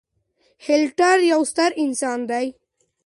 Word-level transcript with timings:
هېټلر 0.67 1.17
يو 1.31 1.41
ستر 1.51 1.71
انسان 1.83 2.19
دی. 2.29 2.45